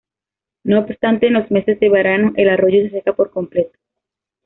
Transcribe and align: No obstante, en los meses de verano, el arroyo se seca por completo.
No 0.63 0.79
obstante, 0.79 1.27
en 1.27 1.33
los 1.33 1.51
meses 1.51 1.79
de 1.79 1.87
verano, 1.87 2.33
el 2.35 2.49
arroyo 2.49 2.81
se 2.81 2.89
seca 2.89 3.13
por 3.13 3.29
completo. 3.29 3.77